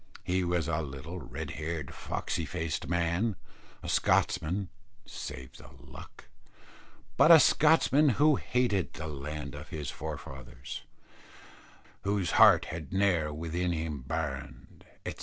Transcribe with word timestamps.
He 0.23 0.43
was 0.43 0.67
a 0.67 0.81
little 0.81 1.19
red 1.19 1.51
haired 1.51 1.93
foxy 1.93 2.43
faced 2.47 2.87
man, 2.89 3.35
a 3.83 3.87
Scotchman 3.87 4.69
(save 5.05 5.57
the 5.57 5.69
luck), 5.79 6.25
but 7.17 7.29
a 7.29 7.39
Scotchman 7.39 8.09
who 8.17 8.37
hated 8.37 8.93
the 8.93 9.05
land 9.05 9.53
of 9.53 9.69
his 9.69 9.91
forefathers, 9.91 10.81
"Whose 12.01 12.31
heart 12.31 12.65
had 12.73 12.91
ne'er 12.91 13.31
within 13.31 13.73
him 13.73 13.99
burned," 14.01 14.85
etc. 15.05 15.19